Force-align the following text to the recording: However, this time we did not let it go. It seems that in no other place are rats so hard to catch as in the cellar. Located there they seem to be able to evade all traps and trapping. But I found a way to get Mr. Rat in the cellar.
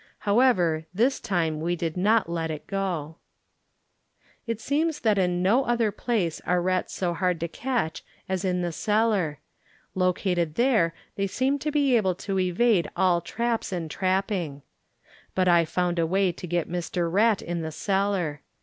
However, 0.25 0.85
this 0.95 1.19
time 1.19 1.59
we 1.59 1.75
did 1.75 1.95
not 1.95 2.27
let 2.27 2.49
it 2.49 2.65
go. 2.65 3.17
It 4.47 4.59
seems 4.59 5.01
that 5.01 5.19
in 5.19 5.43
no 5.43 5.63
other 5.63 5.91
place 5.91 6.41
are 6.43 6.59
rats 6.59 6.95
so 6.95 7.13
hard 7.13 7.39
to 7.39 7.47
catch 7.47 8.03
as 8.27 8.43
in 8.43 8.63
the 8.63 8.71
cellar. 8.71 9.41
Located 9.93 10.55
there 10.55 10.95
they 11.17 11.27
seem 11.27 11.59
to 11.59 11.69
be 11.71 11.95
able 11.95 12.15
to 12.15 12.39
evade 12.39 12.89
all 12.97 13.21
traps 13.21 13.71
and 13.71 13.91
trapping. 13.91 14.63
But 15.35 15.47
I 15.47 15.65
found 15.65 15.99
a 15.99 16.07
way 16.07 16.31
to 16.31 16.47
get 16.47 16.67
Mr. 16.67 17.11
Rat 17.11 17.43
in 17.43 17.61
the 17.61 17.71
cellar. 17.71 18.41